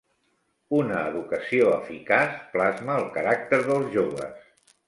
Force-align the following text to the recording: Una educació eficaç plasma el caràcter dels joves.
Una 0.77 1.01
educació 1.09 1.69
eficaç 1.75 2.33
plasma 2.57 2.99
el 3.03 3.07
caràcter 3.19 3.63
dels 3.71 3.93
joves. 3.99 4.53